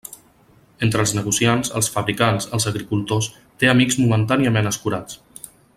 [0.85, 3.29] Entre els negociants, els fabricants, els agricultors,
[3.61, 5.25] té amics momentàniament escurats.